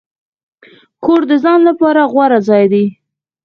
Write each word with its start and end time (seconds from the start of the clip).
کور 1.03 1.21
د 1.29 1.31
ځان 1.43 1.59
لپاره 1.69 2.01
غوره 2.11 2.39
ځای 2.47 2.63
دی. 2.73 2.85